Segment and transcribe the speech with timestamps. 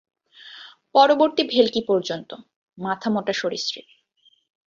[0.95, 2.29] পরবর্তী ভেলকি পর্যন্ত,
[2.77, 3.85] মাথামোটা সরীসৃপ।